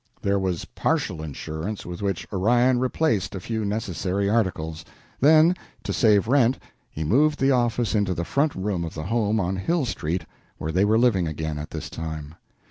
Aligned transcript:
There 0.23 0.39
was 0.39 0.65
partial 0.65 1.21
insurance, 1.21 1.85
with 1.85 2.01
which 2.01 2.27
Orion 2.33 2.79
replaced 2.79 3.35
a 3.35 3.39
few 3.39 3.63
necessary 3.63 4.27
articles; 4.27 4.83
then, 5.19 5.55
to 5.83 5.93
save 5.93 6.27
rent, 6.27 6.57
he 6.89 7.03
moved 7.03 7.39
the 7.39 7.51
office 7.51 7.93
into 7.93 8.15
the 8.15 8.25
front 8.25 8.55
room 8.55 8.83
of 8.83 8.95
the 8.95 9.03
home 9.03 9.39
on 9.39 9.57
Hill 9.57 9.85
Street, 9.85 10.25
where 10.57 10.71
they 10.71 10.85
were 10.85 10.97
living 10.97 11.27
again 11.27 11.59
at 11.59 11.69
this 11.69 11.87
time. 11.87 12.33